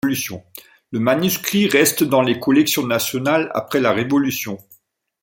Le 0.89 0.97
manuscrit 0.99 1.67
reste 1.67 2.03
dans 2.03 2.23
les 2.23 2.39
collections 2.39 2.87
nationales 2.87 3.51
après 3.53 3.79
la 3.79 3.91
Révolution. 3.91 4.57